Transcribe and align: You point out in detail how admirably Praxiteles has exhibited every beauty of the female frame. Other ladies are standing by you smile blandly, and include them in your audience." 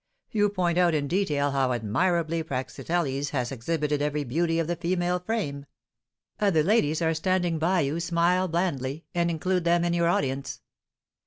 You 0.31 0.49
point 0.49 0.79
out 0.79 0.95
in 0.95 1.07
detail 1.07 1.51
how 1.51 1.71
admirably 1.73 2.41
Praxiteles 2.41 3.29
has 3.29 3.51
exhibited 3.51 4.01
every 4.01 4.23
beauty 4.23 4.57
of 4.57 4.65
the 4.65 4.75
female 4.75 5.19
frame. 5.19 5.67
Other 6.39 6.63
ladies 6.63 7.03
are 7.03 7.13
standing 7.13 7.59
by 7.59 7.81
you 7.81 7.99
smile 7.99 8.47
blandly, 8.47 9.05
and 9.13 9.29
include 9.29 9.63
them 9.63 9.85
in 9.85 9.93
your 9.93 10.07
audience." 10.07 10.61